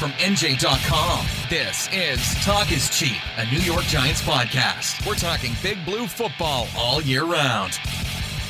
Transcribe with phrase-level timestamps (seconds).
[0.00, 5.06] From NJ.com, this is Talk is Cheap, a New York Giants podcast.
[5.06, 7.74] We're talking big blue football all year round.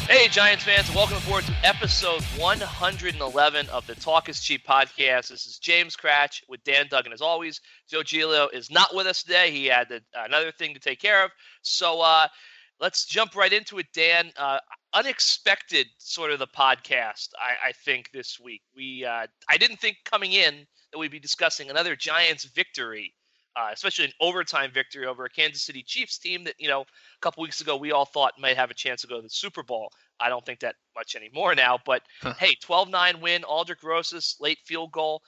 [0.09, 5.30] Hey, Giants fans, welcome aboard to episode 111 of the Talk is Cheap podcast.
[5.30, 7.12] This is James Kratch with Dan Duggan.
[7.12, 9.51] As always, Joe Giglio is not with us today.
[9.51, 11.33] He had the, another thing to take care of.
[11.62, 12.28] So uh,
[12.78, 14.30] let's jump right into it, Dan.
[14.37, 14.61] Uh,
[14.95, 18.62] unexpected sort of the podcast, I, I think, this week.
[18.77, 23.15] We uh, I didn't think coming in– that we'd be discussing another Giants victory,
[23.57, 27.20] uh, especially an overtime victory over a Kansas City Chiefs team that, you know, a
[27.20, 29.62] couple weeks ago we all thought might have a chance to go to the Super
[29.62, 29.91] Bowl.
[30.20, 32.03] I don't think that much anymore now, but
[32.39, 35.23] hey, 12-9 win, Aldrick Rosas late field goal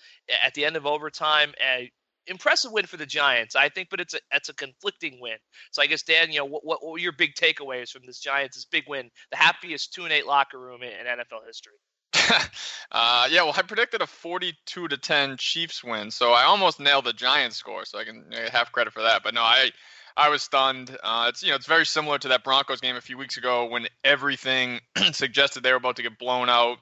[0.44, 1.52] at the end of overtime.
[1.62, 1.90] A
[2.26, 5.36] impressive win for the Giants, I think, but it's a it's a conflicting win.
[5.70, 8.20] So I guess Dan, you know, what what, what were your big takeaways from this
[8.20, 11.74] Giants' big win, the happiest two and eight locker room in, in NFL history?
[12.92, 17.04] uh, yeah, well, I predicted a 42 to 10 Chiefs win, so I almost nailed
[17.04, 19.22] the Giants score, so I can have credit for that.
[19.22, 19.70] But no, I
[20.16, 20.96] I was stunned.
[21.02, 23.66] Uh, it's you know it's very similar to that Broncos game a few weeks ago
[23.66, 24.80] when everything
[25.12, 26.78] suggested they were about to get blown out,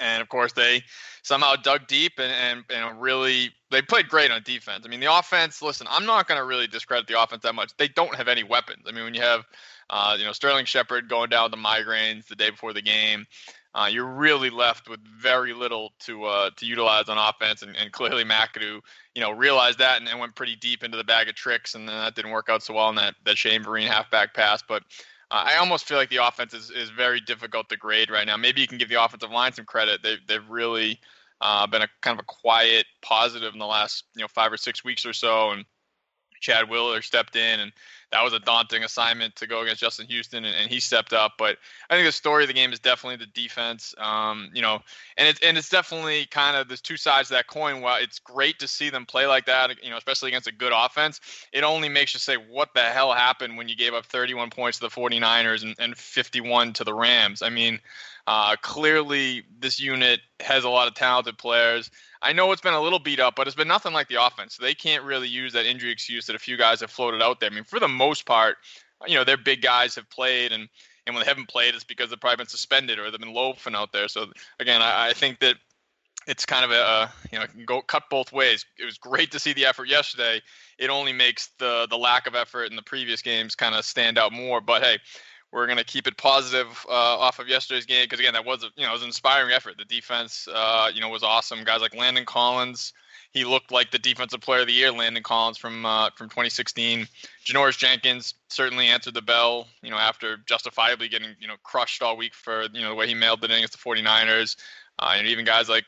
[0.00, 0.82] and of course they
[1.22, 4.84] somehow dug deep and and, and really they played great on defense.
[4.84, 5.62] I mean the offense.
[5.62, 7.72] Listen, I'm not going to really discredit the offense that much.
[7.76, 8.84] They don't have any weapons.
[8.88, 9.44] I mean when you have
[9.90, 13.26] uh, you know Sterling Shepard going down with the migraines the day before the game
[13.74, 17.62] uh, you're really left with very little to uh, to utilize on offense.
[17.62, 18.80] And, and clearly McAdoo,
[19.14, 21.88] you know, realized that and, and, went pretty deep into the bag of tricks, and
[21.88, 24.62] then that didn't work out so well in that that Shane Vereen halfback pass.
[24.66, 24.82] But
[25.30, 28.36] uh, I almost feel like the offense is, is very difficult to grade right now.
[28.36, 30.02] Maybe you can give the offensive line some credit.
[30.02, 30.98] They they've really
[31.40, 34.56] uh, been a kind of a quiet positive in the last you know five or
[34.56, 35.64] six weeks or so, and
[36.40, 37.72] Chad Wheeler stepped in and
[38.12, 41.34] that was a daunting assignment to go against Justin Houston, and, and, he stepped up.
[41.38, 43.94] But I think the story of the game is definitely the defense.
[43.98, 44.80] Um, you know,
[45.16, 47.80] and it's and it's definitely kind of there's two sides to that coin.
[47.80, 50.72] While it's great to see them play like that, you know, especially against a good
[50.74, 51.20] offense,
[51.52, 54.78] it only makes you say, what the hell happened when you gave up 31 points
[54.78, 57.42] to the 49ers and, and 51 to the Rams?
[57.42, 57.80] I mean,
[58.26, 61.90] uh, clearly this unit has a lot of talented players.
[62.22, 64.56] I know it's been a little beat up, but it's been nothing like the offense.
[64.56, 67.50] They can't really use that injury excuse that a few guys have floated out there.
[67.50, 68.58] I mean, for the most part,
[69.06, 70.68] you know, their big guys have played, and
[71.06, 73.74] and when they haven't played, it's because they've probably been suspended or they've been loafing
[73.74, 74.06] out there.
[74.08, 74.26] So
[74.60, 75.56] again, I, I think that
[76.26, 78.66] it's kind of a, a you know can go cut both ways.
[78.78, 80.40] It was great to see the effort yesterday.
[80.78, 84.18] It only makes the the lack of effort in the previous games kind of stand
[84.18, 84.60] out more.
[84.60, 84.98] But hey,
[85.52, 88.62] we're going to keep it positive uh, off of yesterday's game because again that was
[88.62, 89.76] a, you know it was an inspiring effort.
[89.78, 91.64] The defense uh, you know was awesome.
[91.64, 92.92] Guys like Landon Collins,
[93.32, 94.92] he looked like the defensive player of the year.
[94.92, 97.06] Landon Collins from uh, from 2016.
[97.44, 99.66] Janoris Jenkins certainly answered the bell.
[99.82, 103.06] You know after justifiably getting you know crushed all week for you know the way
[103.06, 104.56] he mailed it in against the 49ers.
[104.98, 105.84] Uh, and even guys like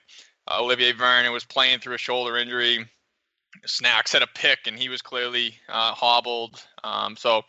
[0.48, 2.86] uh, Olivier Vernon was playing through a shoulder injury.
[3.66, 6.62] Snacks had a pick and he was clearly uh, hobbled.
[6.82, 7.42] Um, so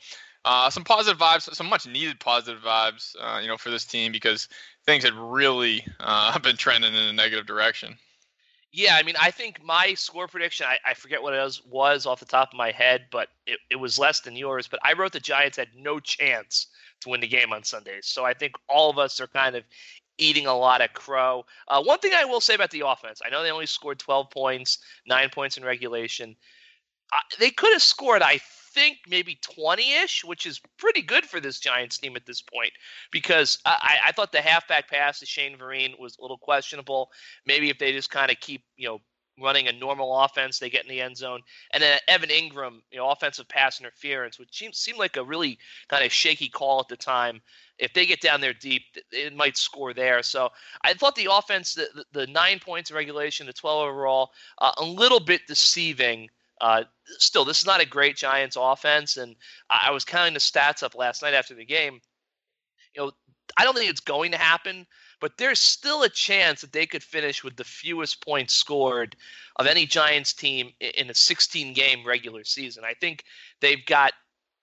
[0.46, 4.12] uh, some positive vibes, some much needed positive vibes, uh, you know, for this team
[4.12, 4.50] because
[4.86, 7.98] things had really uh, been trending in a negative direction.
[8.76, 12.08] Yeah, I mean, I think my score prediction, I, I forget what it was, was
[12.08, 14.68] off the top of my head, but it, it was less than yours.
[14.68, 16.68] But I wrote the Giants had no chance
[17.02, 18.08] to win the game on Sundays.
[18.08, 19.64] So I think all of us are kind of
[20.18, 21.46] eating a lot of crow.
[21.68, 24.32] Uh, one thing I will say about the offense, I know they only scored 12
[24.32, 26.36] points, nine points in regulation.
[27.12, 28.40] Uh, they could have scored, I
[28.74, 32.72] think maybe 20-ish, which is pretty good for this Giants team at this point.
[33.12, 37.12] Because I, I thought the halfback pass to Shane Vereen was a little questionable.
[37.46, 39.02] Maybe if they just kind of keep, you know,
[39.40, 41.42] running a normal offense, they get in the end zone.
[41.74, 45.58] And then Evan Engram, you know, offensive pass interference, which seemed, seemed like a really
[45.88, 47.42] kind of shaky call at the time.
[47.80, 50.22] If they get down there deep, it might score there.
[50.22, 50.50] So
[50.84, 54.86] I thought the offense, the, the nine points in regulation, the 12 overall, uh, a
[54.86, 56.30] little bit deceiving–
[56.64, 56.86] uh,
[57.18, 59.36] still, this is not a great Giants offense, and
[59.70, 62.00] I was counting the stats up last night after the game.
[62.96, 63.12] You know,
[63.58, 64.88] I don't think it's going to happen,
[65.20, 69.18] but there's still a chance that they could finish with the fewest points scored
[69.58, 72.86] of any Giants team in a 16 game regular season.
[72.86, 73.26] I think
[73.60, 74.14] they've got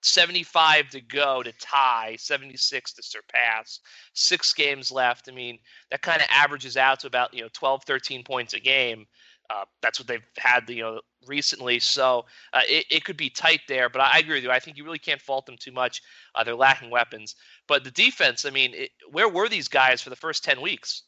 [0.01, 3.79] 75 to go to tie, 76 to surpass,
[4.13, 5.29] six games left.
[5.29, 5.59] I mean,
[5.91, 9.05] that kind of averages out to about, you know, 12, 13 points a game.
[9.51, 11.79] Uh, that's what they've had, you know, recently.
[11.79, 13.89] So uh, it, it could be tight there.
[13.89, 14.51] But I, I, agree with you.
[14.51, 16.01] I think you really can't fault them too much.
[16.35, 17.35] Uh, they're lacking weapons.
[17.67, 21.03] But the defense, I mean, it, where were these guys for the first ten weeks?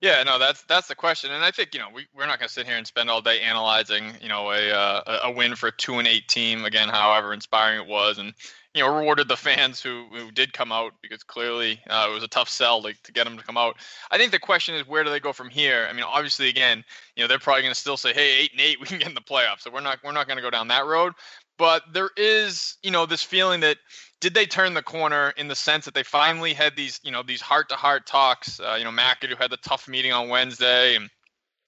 [0.00, 2.46] Yeah, no, that's that's the question, and I think you know we we're not going
[2.46, 5.68] to sit here and spend all day analyzing you know a uh, a win for
[5.68, 8.32] a two and eight team again, however inspiring it was, and
[8.74, 12.22] you know rewarded the fans who who did come out because clearly uh, it was
[12.22, 13.76] a tough sell to, to get them to come out.
[14.10, 15.86] I think the question is where do they go from here?
[15.88, 16.84] I mean, obviously, again,
[17.16, 19.08] you know they're probably going to still say, hey, eight and eight, we can get
[19.08, 21.12] in the playoffs, so we're not we're not going to go down that road,
[21.56, 23.78] but there is you know this feeling that
[24.20, 27.22] did they turn the corner in the sense that they finally had these, you know,
[27.22, 28.58] these heart-to-heart talks?
[28.58, 31.08] Uh, you know, McAdoo had the tough meeting on Wednesday, and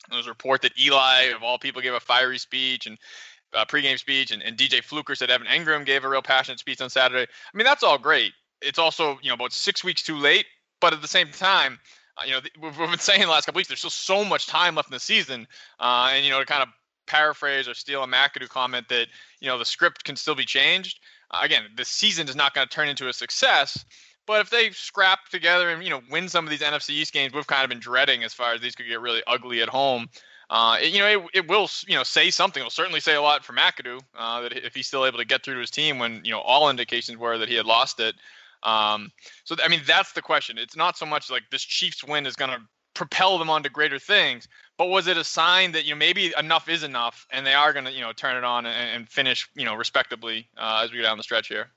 [0.08, 2.98] there was a report that Eli, of all people, gave a fiery speech and
[3.54, 6.80] uh, pregame speech, and, and DJ Fluker said Evan Engram gave a real passionate speech
[6.80, 7.22] on Saturday.
[7.22, 8.32] I mean, that's all great.
[8.62, 10.46] It's also, you know, about six weeks too late,
[10.80, 11.78] but at the same time,
[12.18, 14.46] uh, you know, we've, we've, been saying the last couple weeks, there's still so much
[14.46, 15.46] time left in the season,
[15.78, 16.68] uh, and you know, to kind of
[17.06, 19.08] paraphrase or steal a McAdoo comment that
[19.40, 21.00] you know the script can still be changed
[21.42, 23.84] again, the season is not going to turn into a success.
[24.26, 27.32] But if they scrap together and you know win some of these NFC East games,
[27.32, 30.08] we've kind of been dreading as far as these could get really ugly at home.
[30.50, 32.60] Uh, it, you know, it, it will you know say something.
[32.60, 35.44] It'll certainly say a lot for McAdoo uh, that if he's still able to get
[35.44, 38.16] through to his team when you know all indications were that he had lost it.
[38.64, 39.12] Um,
[39.44, 40.58] so I mean, that's the question.
[40.58, 42.60] It's not so much like this Chiefs win is going to
[42.94, 46.68] propel them onto greater things, but was it a sign that you know maybe enough
[46.68, 49.48] is enough and they are going to you know turn it on and, and finish
[49.54, 51.70] you know respectably uh, as we go down the stretch here?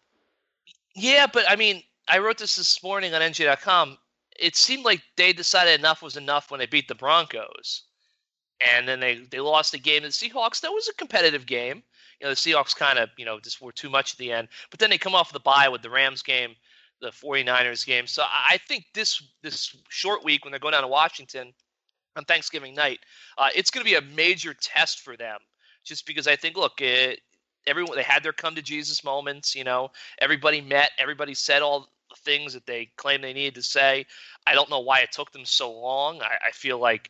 [0.96, 4.00] Yeah, but I mean, I wrote this this morning on NJ.com.
[4.40, 7.84] It seemed like they decided enough was enough when they beat the Broncos,
[8.76, 10.62] and then they they lost the game to the Seahawks.
[10.62, 11.84] That was a competitive game.
[12.20, 14.48] You know, the Seahawks kind of you know just were too much at the end,
[14.72, 16.56] but then they come off the bye with the Rams game,
[17.02, 18.08] the 49ers game.
[18.08, 21.54] So I think this this short week when they're going down to Washington
[22.16, 23.00] on Thanksgiving night.
[23.38, 25.40] Uh, it's going to be a major test for them,
[25.84, 27.22] just because I think, look, it,
[27.68, 29.56] everyone they had their come to Jesus moments.
[29.56, 33.64] You know, everybody met, everybody said all the things that they claimed they needed to
[33.64, 34.06] say.
[34.46, 36.22] I don't know why it took them so long.
[36.22, 37.10] I, I feel like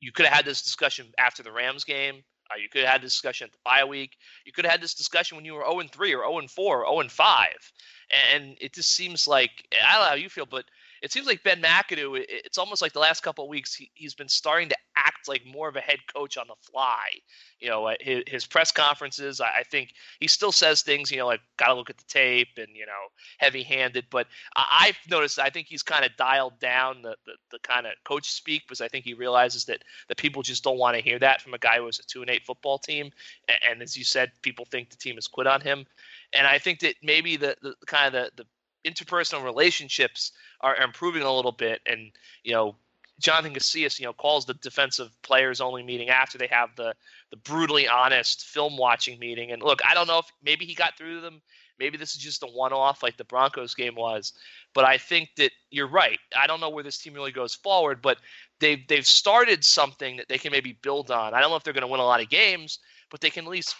[0.00, 2.22] you could have had this discussion after the Rams game.
[2.50, 4.16] Uh, you could have had this discussion at the bye week.
[4.44, 6.50] You could have had this discussion when you were 0 and 3 or 0 and
[6.50, 7.48] 4 or 0 and 5.
[8.34, 10.64] And it just seems like I don't know how you feel, but
[11.02, 12.24] it seems like Ben McAdoo.
[12.28, 15.42] It's almost like the last couple of weeks he, has been starting to act like
[15.46, 17.08] more of a head coach on the fly.
[17.58, 19.40] You know, uh, his, his press conferences.
[19.40, 21.10] I, think he still says things.
[21.10, 23.08] You know, like got to look at the tape and you know,
[23.38, 24.06] heavy-handed.
[24.10, 24.26] But
[24.56, 25.38] I, have noticed.
[25.38, 28.80] I think he's kind of dialed down the, the, the kind of coach speak because
[28.80, 31.58] I think he realizes that the people just don't want to hear that from a
[31.58, 33.10] guy who has a two and eight football team.
[33.48, 35.86] And, and as you said, people think the team has quit on him.
[36.32, 38.46] And I think that maybe the, the kind of the, the
[38.86, 41.80] interpersonal relationships are improving a little bit.
[41.86, 42.12] And
[42.44, 42.76] you know,
[43.20, 46.94] Jonathan Casillas, you know, calls the defensive players only meeting after they have the
[47.30, 49.52] the brutally honest film watching meeting.
[49.52, 51.40] And look, I don't know if maybe he got through them.
[51.78, 54.34] Maybe this is just a one off like the Broncos game was.
[54.74, 56.18] But I think that you're right.
[56.36, 58.18] I don't know where this team really goes forward, but
[58.58, 61.34] they've they've started something that they can maybe build on.
[61.34, 62.78] I don't know if they're going to win a lot of games,
[63.10, 63.74] but they can at least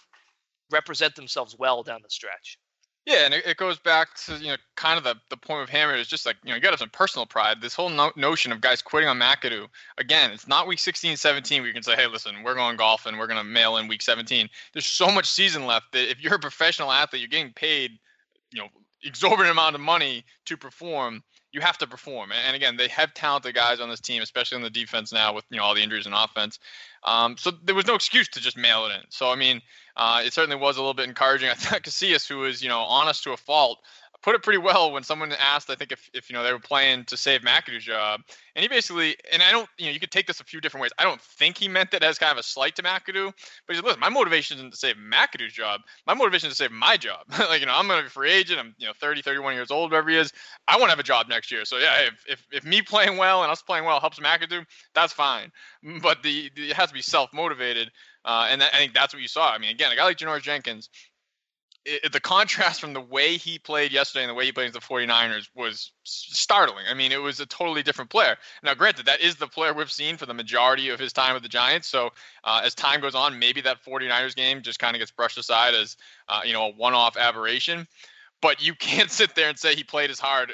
[0.70, 2.58] represent themselves well down the stretch.
[3.06, 5.70] Yeah, and it, it, goes back to you know kind of the, the point of
[5.70, 7.60] Hammer is just like you know you got to have some personal pride.
[7.60, 11.62] This whole no- notion of guys quitting on McAdoo again, it's not week 16, 17
[11.62, 13.88] where you can say, hey, listen, we're going golf and we're going to mail in
[13.88, 14.48] week 17.
[14.72, 17.92] There's so much season left that if you're a professional athlete, you're getting paid,
[18.52, 18.68] you know,
[19.02, 21.22] exorbitant amount of money to perform.
[21.52, 24.62] You have to perform, and again, they have talented guys on this team, especially on
[24.62, 26.60] the defense now with you know all the injuries and offense.
[27.04, 29.02] Um, so there was no excuse to just mail it in.
[29.08, 29.60] So I mean,
[29.96, 31.48] uh, it certainly was a little bit encouraging.
[31.50, 33.80] I thought Casillas, who was you know honest to a fault,
[34.22, 36.58] put it pretty well when someone asked, I think if, if you know they were
[36.58, 38.20] playing to save McAdoo's job,
[38.54, 40.82] and he basically, and I don't, you know, you could take this a few different
[40.82, 40.92] ways.
[40.98, 43.32] I don't think he meant it as kind of a slight to McAdoo,
[43.66, 45.80] but he said, listen, my motivation isn't to save McAdoo's job.
[46.06, 47.20] My motivation is to save my job.
[47.38, 48.60] like you know, I'm gonna be a free agent.
[48.60, 50.32] I'm you know 30, 31 years old, whatever he is.
[50.68, 51.64] I want to have a job next year.
[51.64, 55.12] So yeah, if, if if me playing well and us playing well helps McAdoo, that's
[55.12, 55.50] fine.
[56.02, 57.90] But the, the it has to be self motivated.
[58.24, 59.50] Uh, and that, I think that's what you saw.
[59.50, 60.90] I mean, again, a guy like Janoris Jenkins,
[61.84, 64.80] it, the contrast from the way he played yesterday and the way he played the
[64.80, 66.84] 49ers was startling.
[66.90, 68.36] I mean, it was a totally different player.
[68.62, 71.42] Now, granted, that is the player we've seen for the majority of his time with
[71.42, 71.88] the Giants.
[71.88, 72.10] So
[72.44, 75.74] uh, as time goes on, maybe that 49ers game just kind of gets brushed aside
[75.74, 75.96] as,
[76.28, 77.86] uh, you know, a one-off aberration.
[78.42, 80.52] But you can't sit there and say he played as hard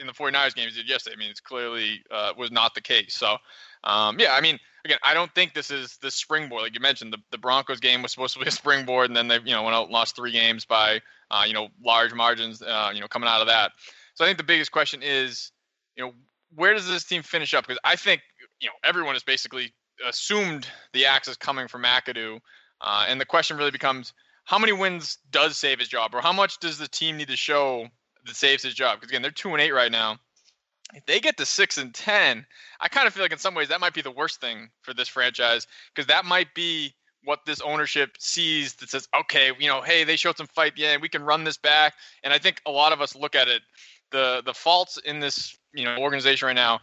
[0.00, 1.14] in the 49ers game as he did yesterday.
[1.16, 3.14] I mean, it's clearly uh, was not the case.
[3.14, 3.36] So,
[3.84, 6.62] um, yeah, I mean– again, I don't think this is the springboard.
[6.62, 9.28] Like you mentioned, the, the Broncos game was supposed to be a springboard, and then
[9.28, 11.00] they, you know, went out and lost three games by,
[11.30, 13.72] uh, you know, large margins, uh, you know, coming out of that.
[14.14, 15.50] So I think the biggest question is,
[15.96, 16.12] you know,
[16.54, 17.66] where does this team finish up?
[17.66, 18.20] Because I think,
[18.60, 19.72] you know, everyone is basically
[20.06, 22.38] assumed the axe is coming from McAdoo,
[22.80, 24.12] uh, and the question really becomes
[24.44, 27.36] how many wins does save his job, or how much does the team need to
[27.36, 27.88] show
[28.26, 29.00] that saves his job?
[29.00, 30.18] Because again, they're two and eight right now.
[30.94, 32.46] If they get to six and ten,
[32.80, 34.94] I kind of feel like in some ways that might be the worst thing for
[34.94, 39.80] this franchise because that might be what this ownership sees that says, okay, you know,
[39.80, 41.94] hey, they showed some fight, yeah, we can run this back.
[42.22, 43.62] And I think a lot of us look at it,
[44.10, 46.80] the the faults in this you know organization right now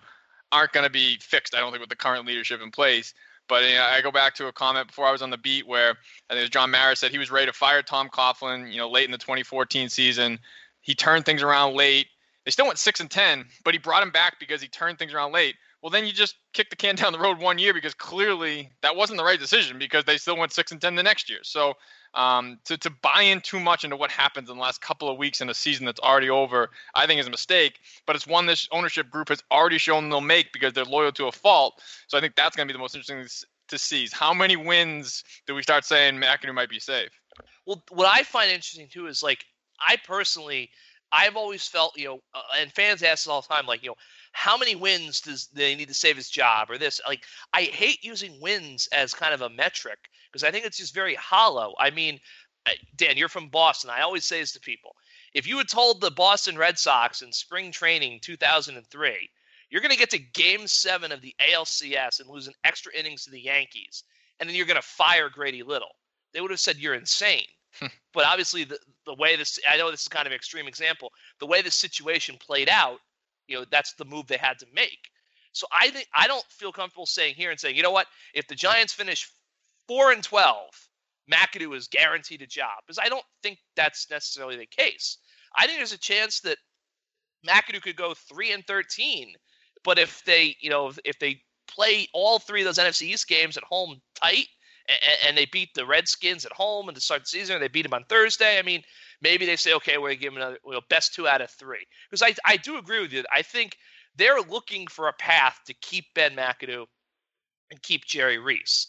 [0.51, 1.55] aren't going to be fixed.
[1.55, 3.13] I don't think with the current leadership in place.
[3.47, 5.67] But you know, I go back to a comment before I was on the beat
[5.67, 5.95] where
[6.29, 8.71] I think John Mara said he was ready to fire Tom Coughlin.
[8.71, 10.39] You know, late in the 2014 season,
[10.81, 12.07] he turned things around late.
[12.45, 15.13] They still went six and ten, but he brought him back because he turned things
[15.13, 15.55] around late.
[15.81, 18.95] Well, then you just kick the can down the road one year because clearly that
[18.95, 21.39] wasn't the right decision because they still went six and ten the next year.
[21.43, 21.75] So
[22.13, 25.17] um, to to buy in too much into what happens in the last couple of
[25.17, 27.79] weeks in a season that's already over, I think is a mistake.
[28.05, 31.27] But it's one this ownership group has already shown they'll make because they're loyal to
[31.27, 31.81] a fault.
[32.07, 33.27] So I think that's going to be the most interesting
[33.67, 34.03] to see.
[34.03, 37.09] Is how many wins do we start saying McAdoo might be safe?
[37.65, 39.45] Well, what I find interesting too is like
[39.79, 40.69] I personally,
[41.11, 43.89] I've always felt you know, uh, and fans ask us all the time, like you
[43.89, 43.95] know,
[44.33, 47.01] how many wins does they need to save his job or this?
[47.07, 49.99] Like I hate using wins as kind of a metric
[50.31, 51.73] because I think it's just very hollow.
[51.79, 52.19] I mean,
[52.95, 53.89] Dan, you're from Boston.
[53.89, 54.95] I always say this to people.
[55.33, 59.29] If you had told the Boston Red Sox in spring training 2003,
[59.69, 63.23] you're going to get to game seven of the ALCS and lose an extra innings
[63.23, 64.03] to the Yankees,
[64.39, 65.95] and then you're going to fire Grady Little,
[66.33, 67.47] they would have said you're insane.
[68.13, 71.11] But obviously, the, the way this, I know this is kind of an extreme example,
[71.39, 72.99] the way the situation played out,
[73.47, 74.99] you know, that's the move they had to make.
[75.53, 78.47] So I think I don't feel comfortable saying here and saying, you know what, if
[78.47, 79.29] the Giants finish
[79.87, 80.69] four and twelve,
[81.31, 85.17] McAdoo is guaranteed a job because I don't think that's necessarily the case.
[85.57, 86.57] I think there's a chance that
[87.47, 89.33] McAdoo could go three and thirteen,
[89.83, 93.57] but if they, you know, if they play all three of those NFC East games
[93.57, 94.47] at home tight,
[94.87, 97.83] and, and they beat the Redskins at home and to start the season, they beat
[97.83, 98.59] them on Thursday.
[98.59, 98.83] I mean,
[99.21, 101.85] maybe they say, okay, we're give them another, well, best two out of three.
[102.09, 103.23] Because I, I do agree with you.
[103.31, 103.77] I think
[104.15, 106.85] they're looking for a path to keep Ben McAdoo
[107.69, 108.87] and keep Jerry Reese.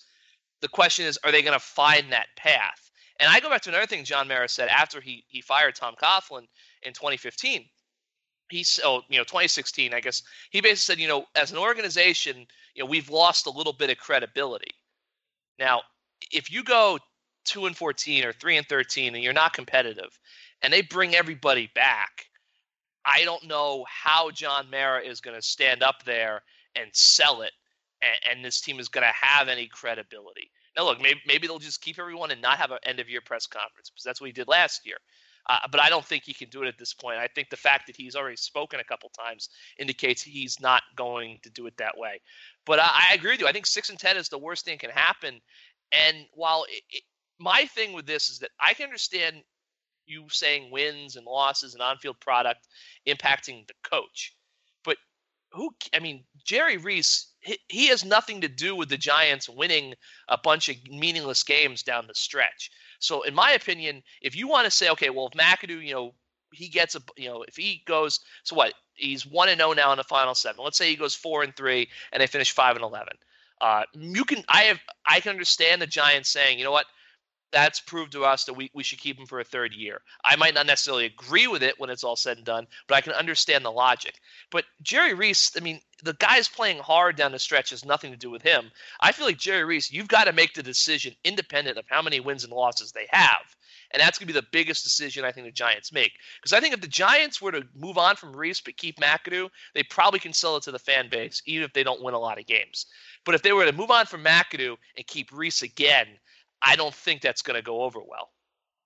[0.61, 2.91] The question is, are they going to find that path?
[3.21, 5.95] And I go back to another thing John Mara said after he he fired Tom
[6.01, 6.47] Coughlin
[6.83, 7.65] in 2015.
[8.51, 12.47] He oh you know 2016 I guess he basically said you know as an organization
[12.75, 14.73] you know we've lost a little bit of credibility.
[15.59, 15.83] Now
[16.31, 16.99] if you go
[17.45, 20.19] two and 14 or three and 13 and you're not competitive,
[20.63, 22.27] and they bring everybody back,
[23.05, 26.43] I don't know how John Mara is going to stand up there
[26.77, 27.53] and sell it
[28.03, 30.51] and, and this team is going to have any credibility.
[30.77, 33.21] Now, look, maybe, maybe they'll just keep everyone and not have an end of year
[33.21, 34.97] press conference because that's what he did last year.
[35.51, 37.19] Uh, but I don't think he can do it at this point.
[37.19, 41.41] I think the fact that he's already spoken a couple times indicates he's not going
[41.43, 42.21] to do it that way.
[42.65, 43.47] But I, I agree with you.
[43.47, 45.41] I think six and ten is the worst thing can happen.
[45.93, 47.03] And while it, it,
[47.39, 49.37] my thing with this is that I can understand
[50.07, 52.67] you saying wins and losses and on-field product
[53.07, 54.35] impacting the coach,
[54.85, 54.97] but
[55.53, 55.71] who?
[55.95, 57.33] I mean, Jerry Reese
[57.69, 59.95] he, has nothing to do with the Giants winning
[60.29, 62.71] a bunch of meaningless games down the stretch.
[63.01, 66.15] So, in my opinion, if you want to say, okay, well, if McAdoo, you know,
[66.53, 68.75] he gets a, you know, if he goes, so what?
[69.03, 70.65] He's one and zero oh now in the final seven.
[70.65, 73.15] Let's say he goes four and three, and they finish five and eleven.
[73.61, 76.87] Uh, you can, I have, I can understand the Giants saying, you know what,
[77.53, 80.01] that's proved to us that we, we should keep him for a third year.
[80.25, 83.03] I might not necessarily agree with it when it's all said and done, but I
[83.03, 84.15] can understand the logic.
[84.51, 88.17] But Jerry Reese, I mean, the guy's playing hard down the stretch has nothing to
[88.17, 88.71] do with him.
[89.01, 92.21] I feel like Jerry Reese, you've got to make the decision independent of how many
[92.21, 93.55] wins and losses they have.
[93.93, 96.13] And that's going to be the biggest decision I think the Giants make.
[96.41, 99.49] Because I think if the Giants were to move on from Reese but keep McAdoo,
[99.75, 102.19] they probably can sell it to the fan base, even if they don't win a
[102.19, 102.87] lot of games.
[103.25, 106.07] But if they were to move on from McAdoo and keep Reese again,
[106.63, 108.31] I don't think that's going to go over well.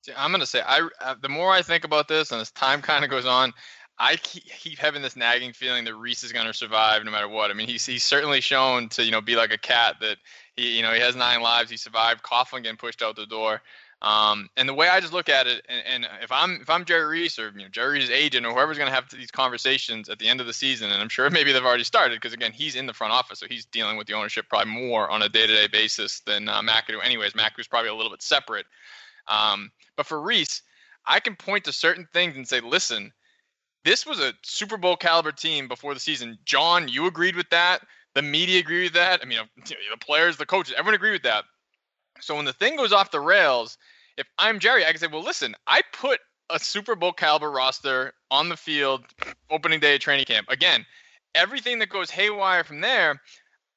[0.02, 2.50] See, I'm going to say, I uh, the more I think about this and as
[2.50, 3.52] time kind of goes on,
[3.98, 7.50] I keep, having this nagging feeling that Reese is going to survive no matter what.
[7.50, 10.18] I mean, he's he's certainly shown to you know be like a cat that
[10.56, 11.70] he you know he has nine lives.
[11.70, 12.22] He survived.
[12.22, 13.62] Coughlin getting pushed out the door.
[14.02, 16.84] Um, and the way I just look at it, and, and, if I'm if I'm
[16.84, 20.18] Jerry Reese or you know Jerry's agent or whoever's going to have these conversations at
[20.18, 22.76] the end of the season, and I'm sure maybe they've already started because again he's
[22.76, 25.68] in the front office, so he's dealing with the ownership probably more on a day-to-day
[25.68, 27.02] basis than uh, McAdoo.
[27.02, 28.66] Anyways, McAdoo's probably a little bit separate.
[29.28, 30.62] Um, but for Reese,
[31.06, 33.12] I can point to certain things and say, listen,
[33.84, 36.38] this was a Super Bowl caliber team before the season.
[36.44, 37.80] John, you agreed with that.
[38.14, 39.20] The media agreed with that.
[39.22, 41.44] I mean, the players, the coaches, everyone agreed with that.
[42.20, 43.78] So when the thing goes off the rails,
[44.16, 46.20] if I'm Jerry, I can say, well, listen, I put
[46.50, 49.04] a Super Bowl caliber roster on the field
[49.50, 50.46] opening day of training camp.
[50.48, 50.86] Again,
[51.34, 53.20] everything that goes haywire from there,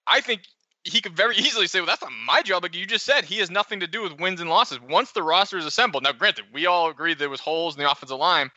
[0.07, 0.41] I think
[0.83, 2.63] he could very easily say, well, that's not my job.
[2.63, 4.79] Like you just said, he has nothing to do with wins and losses.
[4.81, 7.89] Once the roster is assembled, now granted, we all agree there was holes in the
[7.89, 8.49] offensive line.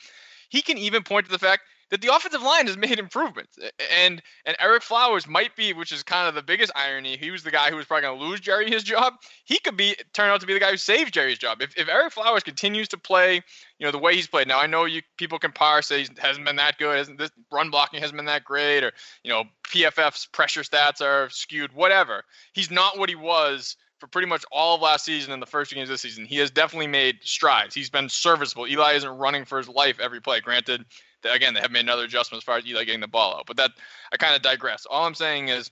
[0.49, 1.63] He can even point to the fact
[1.93, 3.59] that the offensive line has made improvements.
[3.95, 7.19] And and Ereck Flowers might be, which is kind of the biggest irony.
[7.19, 9.13] He was the guy who was probably going to lose Jerry his job.
[9.45, 11.61] He could be turn out to be the guy who saved Jerry's job.
[11.61, 13.35] If if Ereck Flowers continues to play,
[13.79, 14.49] you know, the way he's played.
[14.49, 17.31] Now I know you people can parse say he hasn't been that good, hasn't this
[17.53, 22.25] run blocking hasn't been that great, or you know, PFF's pressure stats are skewed, whatever.
[22.55, 25.71] He's not what he was for pretty much all of last season and the first
[25.71, 26.25] two games this season.
[26.25, 27.75] He has definitely made strides.
[27.75, 28.67] He's been serviceable.
[28.67, 30.41] Eli isn't running for his life every play.
[30.41, 30.85] Granted,
[31.25, 33.47] again, they have made another adjustment as far as Eli getting the ball out.
[33.47, 33.71] But that
[34.13, 34.87] I kind of digress.
[34.87, 35.71] All I'm saying is,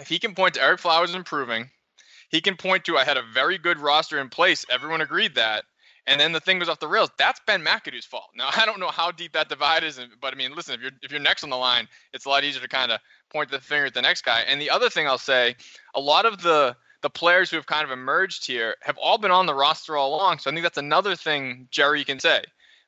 [0.00, 1.70] if he can point to Ereck Flowers improving,
[2.28, 4.64] he can point to I had a very good roster in place.
[4.70, 5.64] Everyone agreed that.
[6.06, 7.10] And then the thing goes off the rails.
[7.18, 8.30] That's Ben McAdoo's fault.
[8.34, 10.92] Now I don't know how deep that divide is, but I mean, listen, if you're
[11.02, 13.60] if you're next on the line, it's a lot easier to kind of point the
[13.60, 14.40] finger at the next guy.
[14.40, 15.56] And the other thing I'll say,
[15.94, 19.30] a lot of the the players who have kind of emerged here have all been
[19.30, 20.38] on the roster all along.
[20.38, 22.42] So I think that's another thing Jerry can say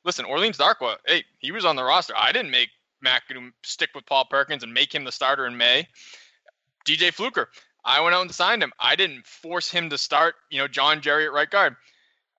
[0.05, 2.15] listen, Orleans Darkwa, hey, he was on the roster.
[2.17, 2.71] I didn't make
[3.05, 5.87] McAdoo stick with Paul Perkins and make him the starter in May.
[6.87, 7.49] DJ Fluker,
[7.85, 8.73] I went out and signed him.
[8.79, 11.77] I didn't force him to start, you know, John Jerry at right guard.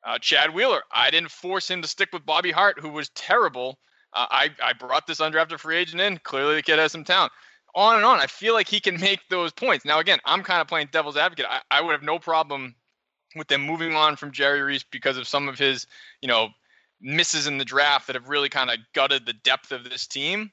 [0.03, 3.77] Uh, Chad Wheeler, I didn't force him to stick with Bobby Hart, who was terrible.
[4.13, 6.17] Uh, I, I brought this undrafted free agent in.
[6.17, 7.31] Clearly, the kid has some talent.
[7.75, 8.19] On and on.
[8.19, 9.85] I feel like he can make those points.
[9.85, 11.45] Now, again, I'm kind of playing devil's advocate.
[11.47, 12.75] I, I would have no problem
[13.35, 15.87] with them moving on from Jerry Reese because of some of his,
[16.21, 16.49] you know,
[17.01, 20.51] misses in the draft that have really kind of gutted the depth of this team.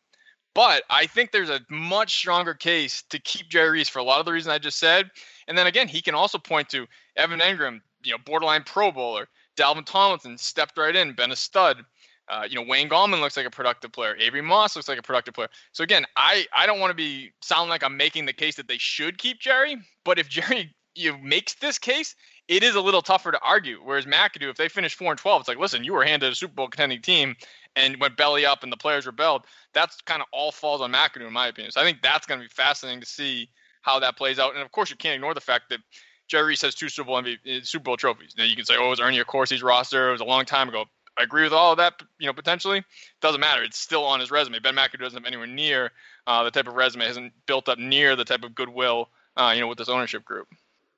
[0.55, 4.19] But I think there's a much stronger case to keep Jerry Reese for a lot
[4.19, 5.11] of the reasons I just said.
[5.47, 6.87] And then again, he can also point to
[7.17, 9.29] Evan Engram, you know, borderline Pro Bowler.
[9.57, 11.85] Dalvin Tomlinson stepped right in, been a stud.
[12.29, 14.15] Uh, you know, Wayne Gallman looks like a productive player.
[14.17, 15.49] Avery Moss looks like a productive player.
[15.73, 18.69] So again, I I don't want to be sound like I'm making the case that
[18.69, 22.15] they should keep Jerry, but if Jerry you know, makes this case,
[22.49, 23.81] it is a little tougher to argue.
[23.85, 26.35] Whereas McAdoo, if they finish four and twelve, it's like, listen, you were handed a
[26.35, 27.37] Super Bowl contending team
[27.77, 29.45] and went belly up, and the players rebelled.
[29.75, 31.73] That's kind of all falls on McAdoo, in my opinion.
[31.73, 33.51] So I think that's going to be fascinating to see
[33.83, 34.55] how that plays out.
[34.55, 35.81] And of course, you can't ignore the fact that
[36.27, 38.35] Jerry Reese has two Super Bowl MVP, Super Bowl trophies.
[38.37, 40.09] Now you can say, oh, it was Ernie Accorsi's roster.
[40.09, 40.85] It was a long time ago.
[41.19, 41.95] I agree with all of that.
[42.19, 42.85] You know, potentially
[43.21, 43.63] doesn't matter.
[43.63, 44.61] It's still on his resume.
[44.61, 45.91] Ben McAdoo doesn't have anywhere near
[46.27, 47.07] uh, the type of resume.
[47.07, 49.11] Hasn't built up near the type of goodwill.
[49.37, 50.49] Uh, you know, with this ownership group.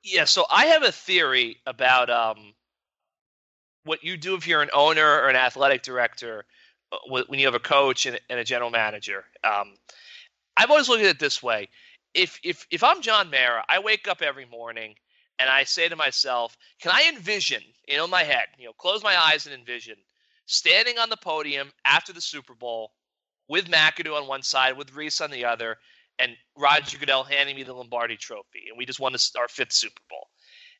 [0.03, 2.53] Yeah, so I have a theory about um,
[3.83, 6.45] what you do if you're an owner or an athletic director
[6.91, 9.25] uh, when you have a coach and, a general manager.
[9.43, 9.75] Um,
[10.57, 11.69] I've always looked at it this way:
[12.13, 14.95] if if if I'm John Mara, I wake up every morning
[15.39, 18.73] and I say to myself, "Can I envision, you know, in my head, you know,
[18.73, 19.97] close my eyes and envision
[20.47, 22.91] standing on the podium after the Super Bowl
[23.47, 25.77] with McAdoo on one side, with Reese on the other,
[26.21, 30.01] and Roger Goodell handing me the Lombardi Trophy, and we just won our fifth Super
[30.09, 30.27] Bowl.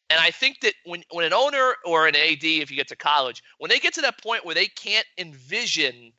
[0.09, 2.95] And I think that when when an owner or an AD, if you get to
[2.95, 6.11] college, when they get to that point where they can't envision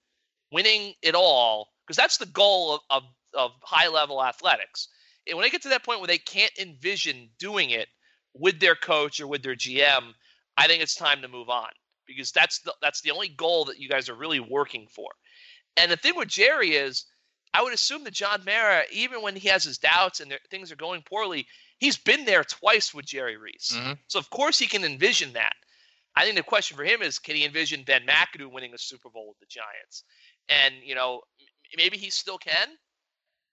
[0.51, 3.03] winning it all, because that's the goal of, of,
[3.35, 4.89] of high level athletics.
[5.27, 7.89] And when they get to that point where they can't envision doing it
[8.35, 10.13] with their coach or with their GM,
[10.57, 11.69] I think it's time to move on
[12.07, 15.11] because that's the that's the only goal that you guys are really working for.
[15.77, 17.07] And the thing with Jerry is
[17.55, 20.77] I would assume that John Mara, even when he has his doubts and things are
[20.77, 21.47] going poorly,
[21.79, 23.75] he's been there twice with Jerry Reese.
[23.77, 23.93] Mm-hmm.
[24.09, 25.55] So of course he can envision that.
[26.17, 29.11] I think the question for him is, can he envision Ben McAdoo winning a Super
[29.11, 30.05] Bowl with the Giants?
[30.49, 31.21] And you know,
[31.77, 32.69] maybe he still can,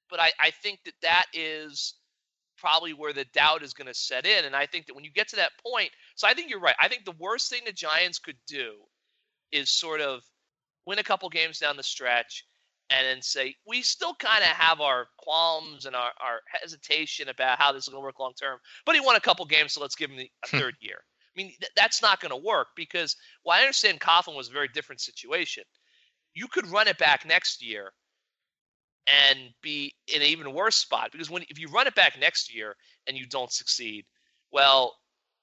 [0.10, 1.96] but I, I think that that is
[2.58, 4.46] probably where the doubt is going to set in.
[4.46, 6.76] And I think that when you get to that point, so I think you're right.
[6.82, 8.74] I think the worst thing the Giants could do
[9.52, 10.22] is sort of
[10.86, 12.46] win a couple games down the stretch
[12.90, 17.60] and then say we still kind of have our qualms and our, our hesitation about
[17.60, 18.60] how this is going to work long term.
[18.86, 20.58] But he won a couple games, so let's give him the, a hmm.
[20.58, 20.98] third year.
[20.98, 24.54] I mean, th- that's not going to work because, well, I understand Coughlin was a
[24.54, 25.64] very different situation.
[26.34, 27.92] You could run it back next year
[29.08, 32.54] and be in an even worse spot because when if you run it back next
[32.54, 32.76] year
[33.08, 34.06] and you don't succeed,
[34.52, 34.96] well,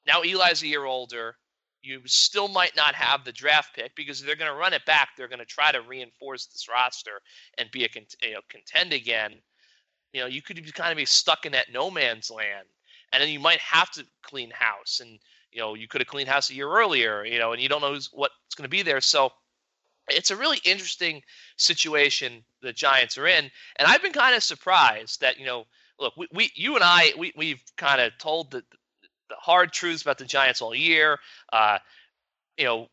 [0.07, 1.37] now Eli's a year older
[1.87, 5.11] you still might not have the draft pick because they're going to run it back.
[5.17, 7.21] They're going to try to reinforce this roster
[7.59, 7.89] and be a
[8.23, 9.35] you know, contend again.
[10.13, 12.67] You know, you could be kind of be stuck in that no man's land,
[13.13, 15.01] and then you might have to clean house.
[15.01, 15.19] And
[15.53, 17.25] you know, you could have cleaned house a year earlier.
[17.25, 19.01] You know, and you don't know what's going to be there.
[19.01, 19.31] So
[20.09, 21.23] it's a really interesting
[21.57, 25.67] situation the Giants are in, and I've been kind of surprised that you know,
[26.01, 28.76] look, we, we you and I we we've kind of told the the
[29.47, 31.19] hard truths about the Giants all year.
[31.53, 31.79] Uh,
[32.59, 32.89] you know,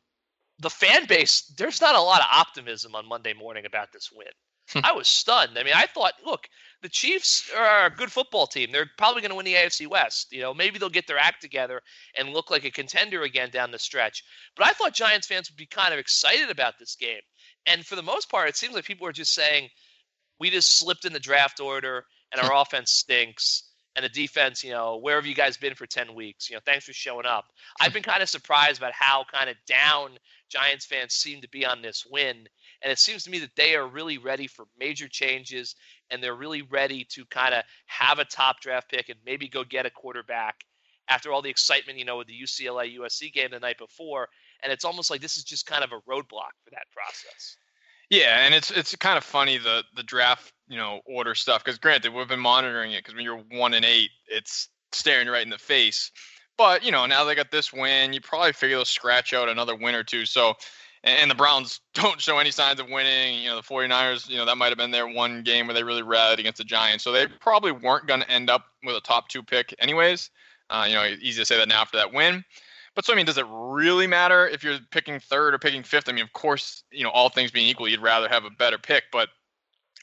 [0.59, 4.27] the fan base, there's not a lot of optimism on Monday morning about this win.
[4.69, 4.79] Hmm.
[4.83, 5.57] I was stunned.
[5.57, 6.47] I mean, I thought, look,
[6.83, 8.71] the Chiefs are a good football team.
[8.71, 10.27] They're probably going to win the AFC West.
[10.31, 11.81] You know, maybe they'll get their act together
[12.17, 14.23] and look like a contender again down the stretch.
[14.55, 17.21] But I thought Giants fans would be kind of excited about this game.
[17.65, 19.69] And for the most part, it seems like people are just saying,
[20.39, 23.69] we just slipped in the draft order and our offense stinks.
[23.95, 26.49] And the defense, you know, where have you guys been for 10 weeks?
[26.49, 27.45] You know, thanks for showing up.
[27.79, 27.95] I've mm.
[27.95, 30.17] been kind of surprised about how kind of down
[30.49, 32.47] Giants fans seem to be on this win.
[32.81, 35.75] And it seems to me that they are really ready for major changes
[36.09, 39.63] and they're really ready to kind of have a top draft pick and maybe go
[39.63, 40.63] get a quarterback
[41.07, 44.27] after all the excitement, you know, with the UCLA USC game the night before.
[44.63, 47.57] And it's almost like this is just kind of a roadblock for that process.
[48.13, 51.79] Yeah, and it's it's kind of funny the the draft you know order stuff because
[51.79, 55.49] granted we've been monitoring it because when you're one and eight, it's staring right in
[55.49, 56.11] the face.
[56.55, 59.75] But you know now they got this win, you probably figure they'll scratch out another
[59.75, 60.27] win or two.
[60.27, 60.53] So
[61.03, 63.41] and the Browns don't show any signs of winning.
[63.41, 65.83] You know, the 49ers, you know, that might have been their one game where they
[65.83, 67.03] really rallied against the Giants.
[67.03, 70.29] So they probably weren't going to end up with a top two pick, anyways.
[70.69, 72.45] Uh, you know, easy to say that now after that win.
[72.95, 76.09] But so, I mean, does it really matter if you're picking third or picking fifth?
[76.09, 78.77] I mean, of course, you know, all things being equal, you'd rather have a better
[78.77, 79.05] pick.
[79.11, 79.29] But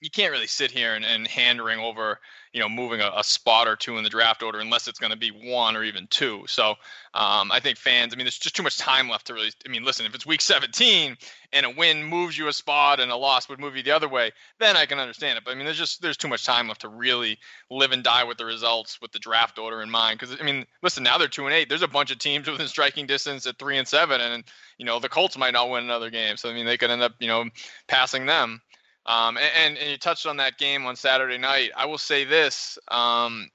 [0.00, 2.18] you can't really sit here and, and hand over,
[2.52, 5.12] you know, moving a, a, spot or two in the draft order unless it's going
[5.12, 6.42] to be one or even two.
[6.48, 6.70] So
[7.14, 9.52] um, I think fans, I mean, there's just too much time left to really.
[9.64, 11.16] I mean, listen, if it's week 17
[11.52, 14.08] and a win moves you a spot and a loss would move you the other
[14.08, 15.44] way, then I can understand it.
[15.44, 17.38] But I mean, there's just there's too much time left to really
[17.70, 20.18] live and die with the results with the draft order in mind.
[20.18, 21.68] Because I mean, listen, now they're two and eight.
[21.68, 24.42] There's a bunch of teams within striking distance at three and seven, and
[24.76, 26.36] you know the Colts might not win another game.
[26.36, 27.44] So I mean, they could end up you know
[27.86, 28.60] passing them.
[29.06, 31.70] Um, and, and, you touched on that game on Saturday night.
[31.76, 33.48] I will say this: um,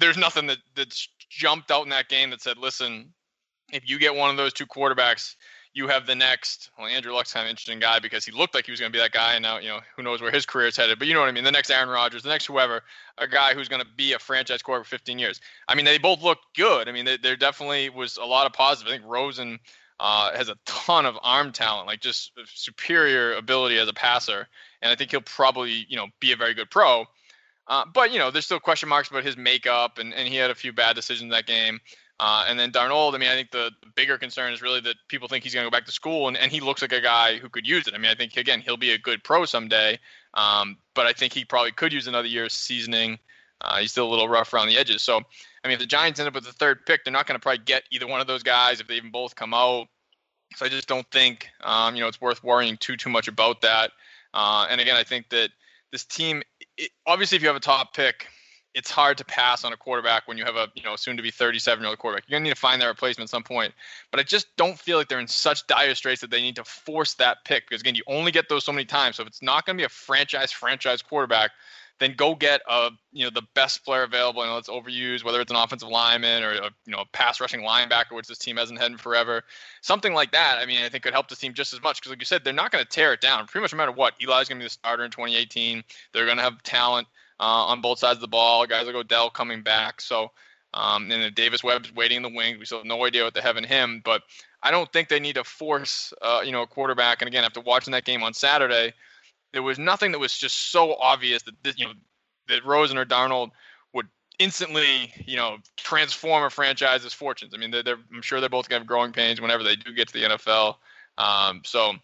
[0.00, 3.12] there's nothing that that's jumped out in that game that said, "Listen,
[3.72, 5.36] if you get one of those two quarterbacks,
[5.72, 8.54] you have the next." Well, Andrew Luck's kind of an interesting guy because he looked
[8.54, 10.32] like he was going to be that guy, and now you know who knows where
[10.32, 10.98] his career is headed.
[10.98, 11.44] But you know what I mean?
[11.44, 12.82] The next Aaron Rodgers, the next whoever,
[13.18, 15.40] a guy who's going to be a franchise quarterback for 15 years.
[15.68, 16.88] I mean, they both looked good.
[16.88, 18.92] I mean, there definitely was a lot of positive.
[18.92, 19.60] I think Rosen
[20.00, 24.48] uh, has a ton of arm talent, like just superior ability as a passer,
[24.82, 27.06] and I think he'll probably you know be a very good pro.
[27.66, 30.50] Uh, but you know, there's still question marks about his makeup, and, and he had
[30.50, 31.80] a few bad decisions that game.
[32.20, 35.26] Uh, and then Darnold, I mean, I think the, bigger concern is really that people
[35.26, 37.36] think he's going to go back to school, and, and he looks like a guy
[37.36, 37.94] who could use it.
[37.94, 39.98] I mean, I think again he'll be a good pro someday,
[40.34, 43.18] um, but I think he probably could use another year of seasoning.
[43.60, 45.02] Uh, he's still a little rough around the edges.
[45.02, 47.34] So, I mean, if the Giants end up with the third pick, they're not going
[47.34, 49.88] to probably get either one of those guys if they even both come out.
[50.54, 53.62] So I just don't think, um, you know, it's worth worrying too too much about
[53.62, 53.90] that.
[54.38, 55.50] Uh, and again, I think that
[55.90, 56.44] this team,
[56.76, 58.28] it, obviously, if you have a top pick,
[58.72, 61.22] it's hard to pass on a quarterback when you have a you know soon to
[61.24, 62.22] be 37 year old quarterback.
[62.28, 63.74] You're gonna need to find that replacement at some point.
[64.12, 66.62] But I just don't feel like they're in such dire straits that they need to
[66.62, 69.16] force that pick because again, you only get those so many times.
[69.16, 71.50] So if it's not gonna be a franchise franchise quarterback,
[71.98, 74.42] then go get a you know the best player available.
[74.42, 77.60] and let's overuse whether it's an offensive lineman or a, you know a pass rushing
[77.60, 79.42] linebacker, which this team hasn't had in forever.
[79.80, 80.58] Something like that.
[80.58, 82.44] I mean, I think could help the team just as much because, like you said,
[82.44, 83.46] they're not going to tear it down.
[83.46, 84.14] Pretty much no matter what.
[84.20, 85.82] Eli's going to be the starter in 2018.
[86.12, 87.08] They're going to have talent
[87.40, 88.66] uh, on both sides of the ball.
[88.66, 90.00] Guys like Odell coming back.
[90.00, 90.30] So.
[90.74, 92.58] Um, and then Davis Webb's waiting in the wings.
[92.58, 94.22] We still have no idea what they have in him, but
[94.62, 97.22] I don't think they need to force, uh, you know, a quarterback.
[97.22, 98.92] And again, after watching that game on Saturday,
[99.52, 101.92] there was nothing that was just so obvious that this, you know
[102.48, 103.50] that Rosen or Darnold
[103.92, 104.06] would
[104.38, 107.52] instantly, you know, transform a franchise's fortunes.
[107.54, 109.92] I mean, they're, they're I'm sure they're both gonna have growing pains whenever they do
[109.92, 110.76] get to the NFL.
[111.18, 111.94] Um, so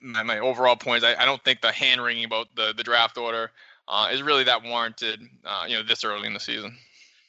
[0.00, 2.82] my, my, overall point is I, I, don't think the hand wringing about the the
[2.82, 3.50] draft order
[3.86, 5.20] uh, is really that warranted.
[5.44, 6.76] Uh, you know, this early in the season.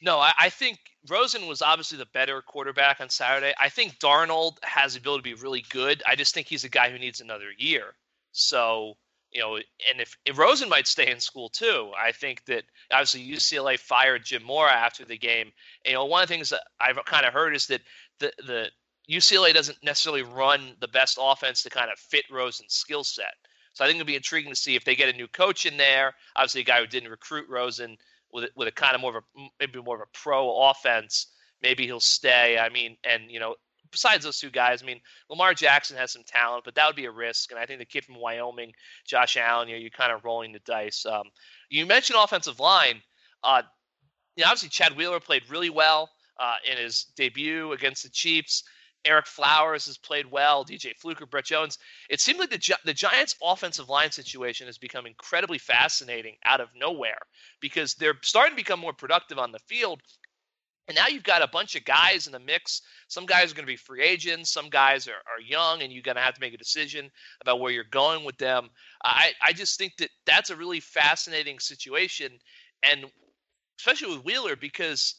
[0.02, 3.54] No, I, I, think Rosen was obviously the better quarterback on Saturday.
[3.60, 6.02] I think Darnold has the ability to be really good.
[6.08, 7.96] I just think he's a guy who needs another year.
[8.32, 8.96] So
[9.32, 13.28] you know, and if, if Rosen might stay in school too, I think that obviously
[13.28, 15.52] UCLA fired Jim Mora after the game.
[15.86, 17.82] And, you know, one of the things that I've kind of heard is that
[18.20, 18.72] the the
[19.10, 23.34] UCLA doesn't necessarily run the best offense to kind of fit Rosen's skill set.
[23.74, 25.78] So I think it'll be intriguing to see if they get a new coach in
[25.78, 26.14] there.
[26.36, 27.98] Obviously, a guy who didn't recruit Rosen
[28.32, 31.28] with with a kind of more of a maybe more of a pro offense.
[31.62, 32.58] Maybe he'll stay.
[32.58, 33.56] I mean, and you know,
[33.92, 35.00] besides those two guys, I mean,
[35.30, 37.52] Lamar Jackson has some talent, but that would be a risk.
[37.52, 38.74] And I think the kid from Wyoming,
[39.08, 41.06] Josh Allen, you know, you're kind of rolling the dice.
[41.06, 41.24] Um,
[41.70, 43.02] you mentioned offensive line.
[43.44, 43.64] Uh,
[44.36, 48.64] you know, obviously, Chad Wheeler played really well uh, in his debut against the Chiefs.
[49.06, 50.66] Ereck Flowers has played well.
[50.66, 51.78] DJ Fluker, Brett Jones.
[52.10, 56.60] It seemed like the Gi- the Giants' offensive line situation has become incredibly fascinating out
[56.60, 57.20] of nowhere
[57.62, 60.02] because they're starting to become more productive on the field,
[60.90, 62.82] And now you've got a bunch of guys in the mix.
[63.08, 64.52] Some guys are going to be free agents.
[64.52, 67.60] Some guys are, are young, and you're going to have to make a decision about
[67.60, 68.70] where you're going with them.
[69.04, 72.32] I, I just think that that's a really fascinating situation,
[72.84, 73.06] and
[73.80, 75.16] especially with Wheeler because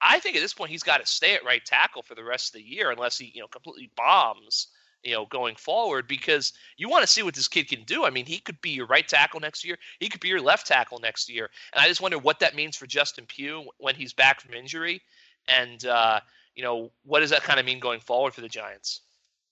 [0.00, 2.54] I think at this point he's got to stay at right tackle for the rest
[2.54, 4.68] of the year unless he you know completely bombs
[5.02, 8.04] you know, going forward because you want to see what this kid can do.
[8.04, 9.78] I mean, he could be your right tackle next year.
[10.00, 11.50] He could be your left tackle next year.
[11.72, 15.00] And I just wonder what that means for Justin Pugh when he's back from injury.
[15.48, 16.20] And, uh,
[16.54, 19.02] you know, what does that kind of mean going forward for the Giants?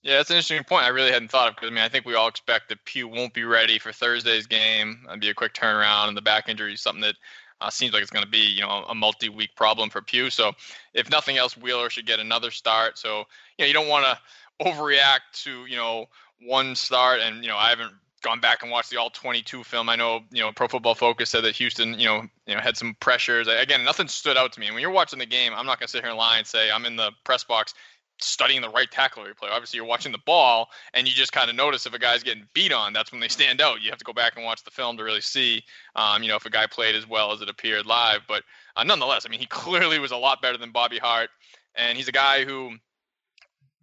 [0.03, 0.85] Yeah, that's an interesting point.
[0.85, 3.09] I really hadn't thought of because I mean I think we all expect that Pugh
[3.09, 5.05] won't be ready for Thursday's game.
[5.09, 7.17] It'd be a quick turnaround, and the back injury is something that
[7.61, 10.31] uh, seems like it's going to be you know a multi-week problem for Pugh.
[10.31, 10.53] So
[10.95, 12.99] if nothing else, Wheeler should get another start.
[12.99, 13.25] So
[13.59, 14.19] you know you don't want to
[14.61, 16.07] overreact to you know
[16.41, 17.93] one start, and you know I haven't
[18.23, 19.89] gone back and watched the all 22 film.
[19.89, 22.77] I know you know Pro Football Focus said that Houston you know you know had
[22.77, 23.49] some pressures.
[23.49, 24.67] Again, nothing stood out to me.
[24.67, 26.71] And when you're watching the game, I'm not gonna sit here and lie and say
[26.71, 27.75] I'm in the press box
[28.19, 29.49] studying the right tackle play.
[29.51, 32.49] Obviously, you're watching the ball, and you just kind of notice if a guy's getting
[32.55, 32.93] beat on.
[32.93, 33.83] That's when they stand out.
[33.83, 35.63] You have to go back and watch the film to really see,
[35.95, 38.23] um, you know, if a guy played as well as it appeared live.
[38.27, 38.43] But
[38.77, 41.31] uh, nonetheless, I mean, he clearly was a lot better than Bobby Hart,
[41.75, 42.73] and he's a guy who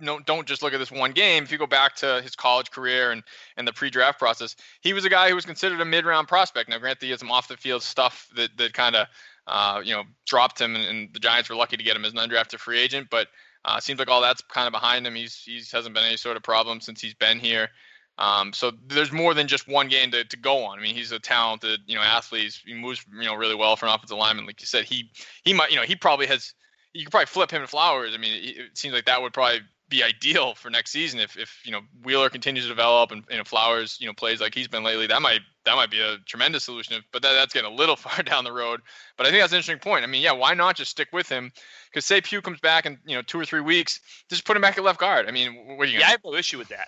[0.04, 1.44] no, don't just look at this one game.
[1.44, 3.24] If you go back to his college career and,
[3.58, 6.70] and the pre-draft process, he was a guy who was considered a mid-round prospect.
[6.70, 9.08] Now, granted, he had some off-the-field stuff that that kind of
[9.48, 12.14] uh, you know dropped him, and, and, the Giants were lucky to get him as
[12.14, 13.08] an undrafted free agent.
[13.10, 13.28] But
[13.66, 15.16] uh, seems like all that's kind of behind him.
[15.16, 17.70] He's he's hasn't been any sort of problem since he's been here.
[18.18, 20.78] Um, so there's more than just one game to, to go on.
[20.78, 22.60] I mean, he's a talented, you know, athlete.
[22.64, 24.46] He moves, you know, really well for an offensive lineman.
[24.46, 25.10] Like you said, he
[25.44, 26.54] he might, you know, he probably has.
[26.94, 28.12] You could probably flip him to Flowers.
[28.14, 29.62] I mean, it seems like that would probably
[29.94, 33.38] be ideal for next season if, if you know Wheeler continues to develop and you
[33.38, 35.06] know Flowers you know plays like he's been lately.
[35.06, 37.02] That might that might be a tremendous solution.
[37.12, 38.82] But that, that's getting a little far down the road.
[39.18, 40.04] But I think that's an interesting point.
[40.04, 41.52] I mean, yeah, why not just stick with him?
[41.90, 44.62] Because say Pugh comes back in you know two or three weeks, just put him
[44.62, 45.28] back at left guard.
[45.28, 46.00] I mean, what are you?
[46.00, 46.88] Yeah, I have no issue with that.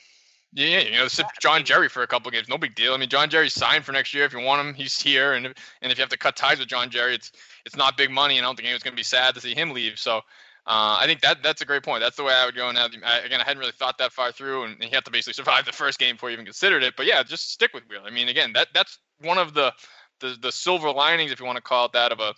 [0.53, 2.93] Yeah, yeah, you know, sit John Jerry for a couple games, no big deal.
[2.93, 4.23] I mean, John Jerry's signed for next year.
[4.23, 6.59] If you want him, he's here, and if, and if you have to cut ties
[6.59, 7.33] with John Jerry, it's
[7.65, 9.53] it's not big money, and I don't think anyone's going to be sad to see
[9.53, 9.99] him leave.
[9.99, 10.21] So
[10.67, 12.01] uh, I think that that's a great point.
[12.01, 12.87] That's the way I would go now.
[13.05, 15.33] I, again, I hadn't really thought that far through, and, and you have to basically
[15.43, 16.95] survive the first game before you even considered it.
[16.97, 18.07] But yeah, just stick with Wheeler.
[18.07, 19.73] I mean, again, that that's one of the,
[20.21, 22.33] the the silver linings, if you want to call it that, of a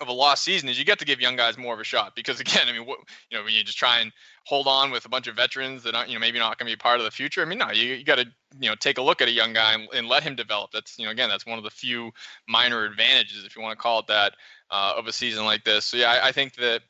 [0.00, 2.16] of a lost season is you get to give young guys more of a shot
[2.16, 2.98] because again, I mean, what,
[3.30, 4.12] you know, when you just try and
[4.44, 6.76] hold on with a bunch of veterans that aren't, you know, maybe not going to
[6.76, 7.42] be part of the future.
[7.42, 8.26] I mean, no, you, you got to,
[8.58, 10.70] you know, take a look at a young guy and, and, let him develop.
[10.72, 12.10] That's, you know, again, that's one of the few
[12.48, 14.34] minor advantages, if you want to call it that,
[14.70, 15.86] uh, of a season like this.
[15.86, 16.82] So yeah, I, I think that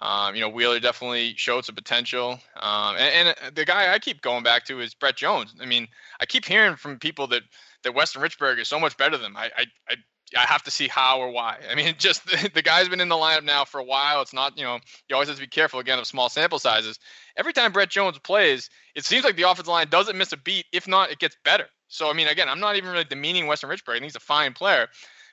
[0.00, 2.40] um, you know, Wheeler definitely showed some potential.
[2.56, 5.54] Um, and, and, the guy I keep going back to is Brett Jones.
[5.60, 5.88] I mean,
[6.20, 7.42] I keep hearing from people that
[7.82, 9.36] that Weston Richburg is so much better than him.
[9.36, 9.96] I, I,
[10.36, 11.58] I, have to see how or why.
[11.70, 14.20] I mean, just the, the, guy's been in the lineup now for a while.
[14.20, 16.98] It's not, you know, you always have to be careful again of small sample sizes.
[17.38, 20.66] Every time Brett Jones plays, it seems like the offensive line doesn't miss a beat.
[20.72, 21.66] If not, it gets better.
[21.88, 23.90] So, I mean, again, I'm not even really demeaning Weston Richburg.
[23.90, 24.88] I think he's a fine player.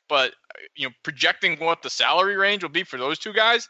[0.10, 0.34] But
[0.76, 3.68] you know, projecting what the salary range will be for those two guys,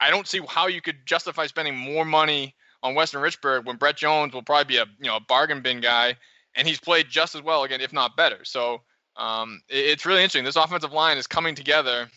[0.00, 3.96] I, don't see how you could justify spending more money on Weston Richburg when Brett
[3.96, 6.16] Jones will probably be a you know a bargain bin guy,
[6.54, 8.44] and he's played just as well again, if not better.
[8.44, 8.82] So
[9.16, 10.44] um, it, it's really interesting.
[10.44, 12.08] This offensive line is coming together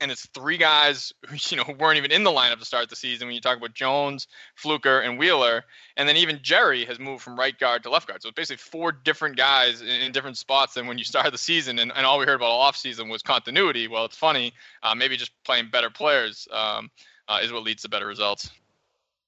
[0.00, 2.96] and it's three guys who you know weren't even in the lineup to start the
[2.96, 3.26] season.
[3.26, 5.64] When you talk about Jones, Fluker, and Wheeler,
[5.96, 8.22] and then even Jerry has moved from right guard to left guard.
[8.22, 11.38] So it's basically four different guys in, in different spots than when you started the
[11.38, 11.78] season.
[11.78, 13.88] And, and all we heard about all offseason was continuity.
[13.88, 14.52] Well, it's funny.
[14.82, 16.90] Uh, maybe just playing better players um,
[17.28, 18.50] uh, is what leads to better results.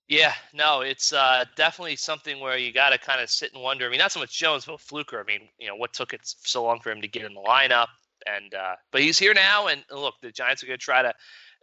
[0.09, 3.87] Yeah, no, it's uh, definitely something where you got to kind of sit and wonder.
[3.87, 5.19] I mean, not so much Jones, but Fluker.
[5.19, 7.41] I mean, you know, what took it so long for him to get in the
[7.41, 7.89] lineup?
[8.27, 11.15] And uh, but he's here now, and look, the Giants are going to try to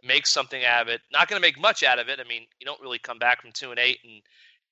[0.02, 1.00] make something out of it.
[1.12, 2.20] Not going to make much out of it.
[2.20, 4.22] I mean, you don't really come back from two and eight, and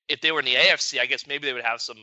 [0.08, 1.98] if they were in the AFC, I guess maybe they would have some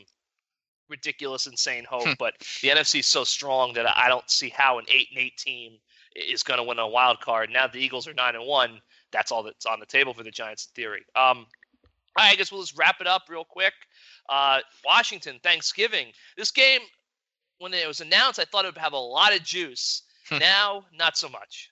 [0.90, 2.04] ridiculous, insane hope.
[2.04, 2.14] Hmm.
[2.20, 5.38] but the NFC is so strong that I don't see how an eight and eight
[5.38, 5.74] team
[6.16, 7.50] is going to win a wild card.
[7.52, 8.82] Now the Eagles are nine and one.
[9.12, 11.06] That's all that's on the table for the Giants in theory.
[11.16, 11.46] Um,
[12.18, 13.74] I guess we'll just wrap it up real quick.
[14.28, 16.08] Uh, Washington Thanksgiving.
[16.38, 16.82] This game
[17.60, 20.02] when it was announced, I thought it would have a lot of juice.
[20.30, 20.40] Hmm.
[20.40, 21.72] now, not so much.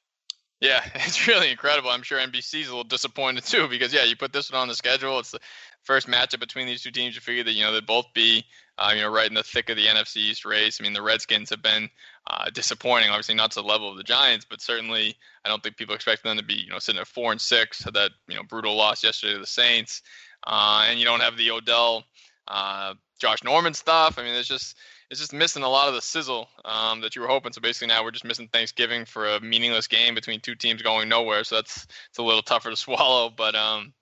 [0.60, 1.90] Yeah, it's really incredible.
[1.90, 4.76] I'm sure NBC's a little disappointed too because yeah, you put this one on the
[4.76, 5.20] schedule.
[5.20, 5.40] It's the
[5.84, 7.16] first matchup between these two teams.
[7.16, 8.44] You figure that you know they'd both be
[8.78, 10.80] uh, you know right in the thick of the NFC East race.
[10.80, 11.90] I mean, the Redskins have been
[12.28, 13.10] uh, disappointing.
[13.10, 16.24] Obviously, not to the level of the Giants, but certainly I don't think people expect
[16.24, 17.84] them to be you know sitting at four and six.
[17.84, 20.02] Had that you know brutal loss yesterday to the Saints,
[20.46, 22.04] uh, and you don't have the Odell,
[22.48, 24.18] uh, Josh Norman stuff.
[24.18, 24.76] I mean, it's just
[25.10, 27.54] it's just missing a lot of the sizzle um, that you were hoping.
[27.54, 31.08] So basically now we're just missing Thanksgiving for a meaningless game between two teams going
[31.08, 31.44] nowhere.
[31.44, 33.30] So that's it's a little tougher to swallow.
[33.30, 33.94] But um,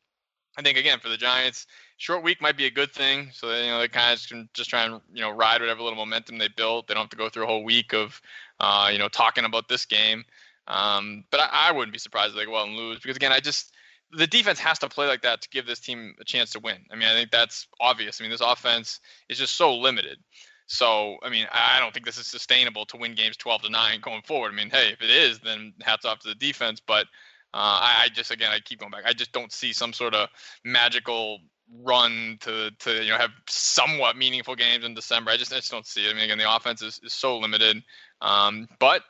[0.57, 3.29] I think again for the Giants, short week might be a good thing.
[3.33, 5.81] So they, you know they kind of can just try and you know ride whatever
[5.81, 6.87] little momentum they built.
[6.87, 8.19] They don't have to go through a whole week of
[8.59, 10.25] uh, you know talking about this game.
[10.67, 13.31] Um, but I, I wouldn't be surprised if they go out and lose because again
[13.31, 13.73] I just
[14.11, 16.77] the defense has to play like that to give this team a chance to win.
[16.91, 18.19] I mean I think that's obvious.
[18.19, 20.17] I mean this offense is just so limited.
[20.67, 24.01] So, I mean, I don't think this is sustainable to win games 12 to 9
[24.01, 24.51] going forward.
[24.51, 26.81] I mean, hey, if it is, then hats off to the defense.
[26.85, 27.05] But
[27.53, 29.03] uh, I, I, just, again, I keep going back.
[29.05, 30.29] I just don't see some sort of
[30.63, 31.39] magical
[31.83, 35.31] run to to you know have somewhat meaningful games in December.
[35.31, 36.11] I just I just don't see it.
[36.11, 37.83] I mean, again, the offense is, is so limited.
[38.21, 39.01] Um, but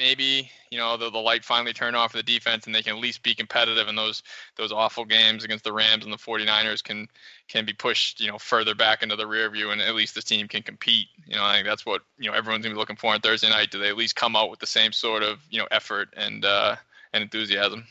[0.00, 2.96] maybe you know the, the light finally turn off for the defense and they can
[2.96, 4.22] at least be competitive and those
[4.56, 7.06] those awful games against the Rams and the 49ers can
[7.48, 10.24] can be pushed you know further back into the rear view and at least this
[10.24, 11.06] team can compete.
[11.26, 13.50] You know I think that's what you know everyone's gonna be looking for on Thursday
[13.50, 13.70] night.
[13.70, 16.44] Do they at least come out with the same sort of you know effort and
[16.44, 16.76] uh,
[17.12, 17.86] and enthusiasm?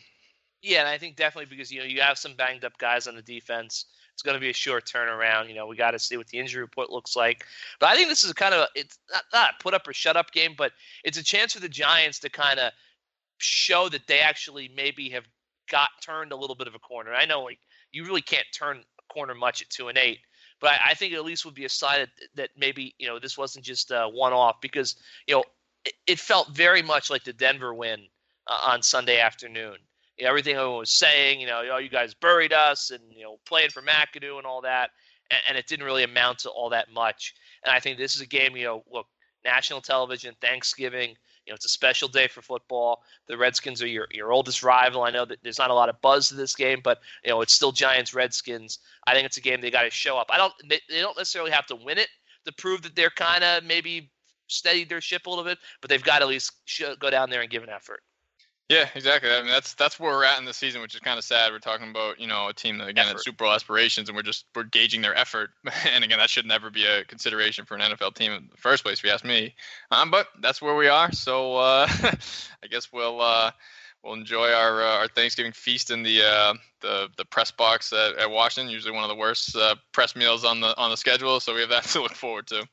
[0.63, 3.15] Yeah and I think definitely because you know you have some banged up guys on
[3.15, 3.85] the defense
[4.19, 5.47] it's going to be a short turnaround.
[5.47, 7.45] You know, we got to see what the injury report looks like.
[7.79, 10.33] But I think this is kind of it's not, not put up or shut up
[10.33, 10.73] game, but
[11.05, 12.73] it's a chance for the Giants to kind of
[13.37, 15.23] show that they actually maybe have
[15.71, 17.13] got turned a little bit of a corner.
[17.13, 17.59] I know like
[17.93, 20.19] you really can't turn a corner much at two and eight,
[20.59, 23.07] but I, I think it at least would be a sign that, that maybe you
[23.07, 25.45] know this wasn't just a one off because you know
[25.85, 28.01] it, it, felt very much like the Denver win
[28.47, 29.77] uh, on Sunday afternoon
[30.21, 33.69] everything everyone was saying, you know, oh, you guys buried us and, you know, playing
[33.69, 34.91] for McAdoo and all that.
[35.31, 37.35] And, and, it didn't really amount to all that much.
[37.63, 39.07] And I think this is a game, you know, look,
[39.45, 43.03] national television, Thanksgiving, you know, it's a special day for football.
[43.27, 45.03] The Redskins are your, your oldest rival.
[45.03, 47.41] I know that there's not a lot of buzz to this game, but, you know,
[47.41, 48.79] it's still Giants Redskins.
[49.07, 50.27] I think it's a game they got to show up.
[50.29, 52.09] I don't, they, they don't necessarily have to win it
[52.45, 54.11] to prove that they're kind of maybe
[54.47, 57.29] steadied their ship a little bit, but they've got to at least show, go down
[57.29, 58.01] there and give an effort.
[58.69, 59.31] Yeah, exactly.
[59.31, 61.51] I mean, that's that's where we're at in the season, which is kind of sad.
[61.51, 64.21] We're talking about you know a team that again had Super Bowl aspirations, and we're
[64.21, 65.49] just we're gauging their effort.
[65.91, 68.83] and again, that should never be a consideration for an NFL team in the first
[68.83, 69.55] place, if you ask me.
[69.89, 71.11] Um, but that's where we are.
[71.11, 71.87] So uh,
[72.63, 73.49] I guess we'll uh,
[74.03, 78.19] we'll enjoy our uh, our Thanksgiving feast in the uh, the the press box at,
[78.19, 78.71] at Washington.
[78.71, 81.61] Usually one of the worst uh, press meals on the on the schedule, so we
[81.61, 82.67] have that to look forward to.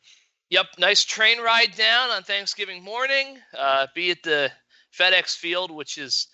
[0.51, 3.39] Yep, nice train ride down on Thanksgiving morning.
[3.57, 4.53] Uh, be at the
[4.93, 6.29] FedEx Field, which is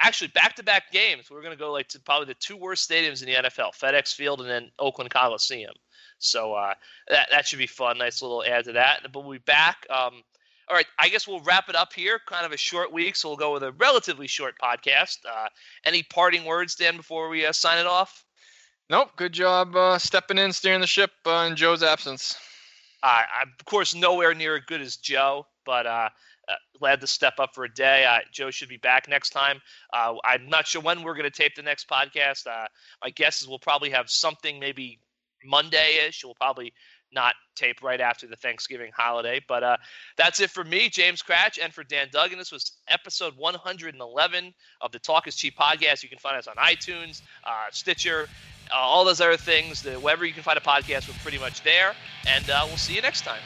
[0.00, 1.30] actually back-to-back games.
[1.30, 4.14] We're going to go like to probably the two worst stadiums in the NFL: FedEx
[4.14, 5.74] Field and then Oakland Coliseum.
[6.18, 6.74] So uh,
[7.08, 7.98] that that should be fun.
[7.98, 9.00] Nice little add to that.
[9.12, 9.86] But we'll be back.
[9.90, 10.22] Um,
[10.68, 12.20] all right, I guess we'll wrap it up here.
[12.26, 15.18] Kind of a short week, so we'll go with a relatively short podcast.
[15.28, 15.48] Uh,
[15.84, 18.24] any parting words, Dan, before we uh, sign it off?
[18.88, 19.10] Nope.
[19.16, 22.36] Good job uh, stepping in, steering the ship uh, in Joe's absence.
[23.02, 26.08] I'm of course nowhere near as good as Joe, but uh, uh,
[26.78, 28.04] glad to step up for a day.
[28.04, 29.60] Uh, Joe should be back next time.
[29.92, 32.46] Uh, I'm not sure when we're going to tape the next podcast.
[32.46, 32.66] Uh,
[33.02, 34.98] my guess is we'll probably have something maybe
[35.44, 36.24] Monday-ish.
[36.24, 36.72] We'll probably
[37.14, 39.40] not tape right after the Thanksgiving holiday.
[39.46, 39.76] But uh,
[40.16, 42.38] that's it for me, James Kratch, and for Dan Duggan.
[42.38, 46.02] This was episode 111 of the Talk is Cheap podcast.
[46.02, 48.28] You can find us on iTunes, uh, Stitcher,
[48.72, 49.82] uh, all those other things.
[49.82, 51.94] The, wherever you can find a podcast, we're pretty much there.
[52.26, 53.40] And uh, we'll see you next time.